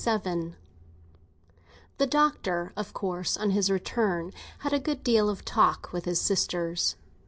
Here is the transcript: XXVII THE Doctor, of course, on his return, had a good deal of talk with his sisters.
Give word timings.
XXVII 0.03 0.55
THE 1.99 2.07
Doctor, 2.07 2.73
of 2.75 2.91
course, 2.91 3.37
on 3.37 3.51
his 3.51 3.69
return, 3.69 4.33
had 4.61 4.73
a 4.73 4.79
good 4.79 5.03
deal 5.03 5.29
of 5.29 5.45
talk 5.45 5.91
with 5.93 6.05
his 6.05 6.19
sisters. 6.19 6.95